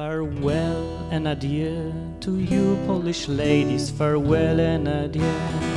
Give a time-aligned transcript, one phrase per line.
[0.00, 5.30] Farewell and adieu to you Polish ladies, farewell and adieu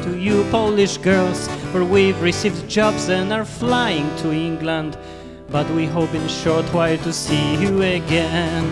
[0.03, 4.97] to you Polish girls, for we've received jobs and are flying to England,
[5.49, 8.63] but we hope in short while to see you again.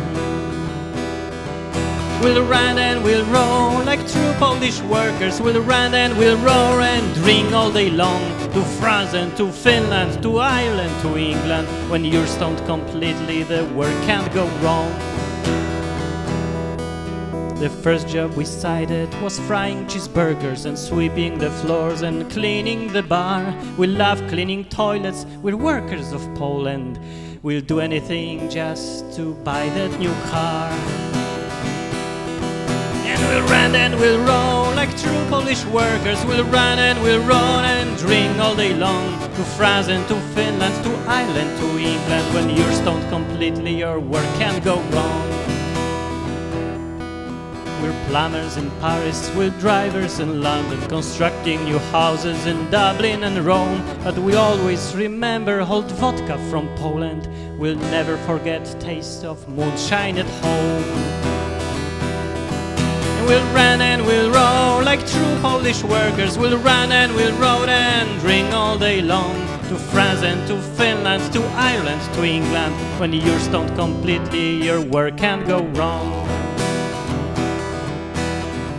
[2.23, 5.41] We'll run and we'll roll like true Polish workers.
[5.41, 8.21] We'll run and we'll roar and drink all day long
[8.53, 11.67] to France and to Finland, to Ireland, to England.
[11.91, 15.20] When you're stoned completely, the work can't go wrong.
[17.61, 23.03] The first job we sighted was frying cheeseburgers and sweeping the floors and cleaning the
[23.03, 23.55] bar.
[23.77, 26.99] We love cleaning toilets, we're workers of Poland.
[27.43, 30.71] We'll do anything just to buy that new car.
[33.05, 36.25] And we'll run and we'll roll like true Polish workers.
[36.25, 40.73] We'll run and we'll roll and drink all day long to France and to Finland,
[40.83, 42.25] to Ireland, to England.
[42.33, 45.30] When you're stoned completely, your work can't go wrong.
[48.11, 53.81] Plumbers in Paris, we're drivers in London, constructing new houses in Dublin and Rome.
[54.03, 57.29] But we always remember old vodka from Poland.
[57.57, 60.83] We'll never forget taste of moonshine at home.
[63.15, 66.37] And we'll run and we'll roll like true Polish workers.
[66.37, 69.35] We'll run and we'll roll and drink all day long
[69.69, 72.75] to France and to Finland, to Ireland, to England.
[72.99, 76.40] When you're stoned completely, your work can't go wrong.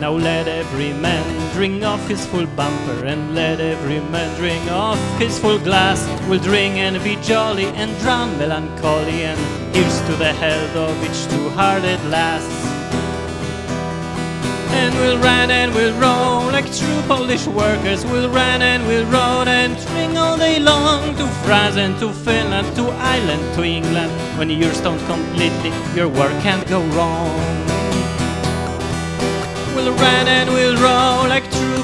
[0.02, 1.22] Now let every man
[1.52, 6.02] drink off his full bumper and let every man drink off his full glass.
[6.28, 9.38] We'll drink and be jolly and drown melancholy and
[9.72, 12.42] here's to the health of each two-hearted lass.
[14.74, 18.04] And we'll run and we'll roll like true Polish workers.
[18.04, 22.74] We'll run and we'll roll and drink all day long to France and to Finland,
[22.74, 24.10] to Ireland, to England.
[24.36, 27.81] When you're stoned completely, your work can't go wrong.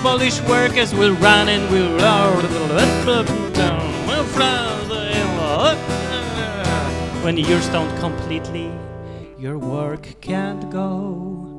[0.08, 0.94] Polish workers.
[0.94, 2.40] We'll run and we'll roll.
[7.22, 8.70] When you're stoned completely,
[9.38, 11.57] your work can't go